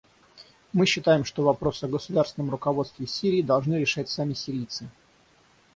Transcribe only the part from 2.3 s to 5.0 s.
руководстве Сирией должны решать сами сирийцы.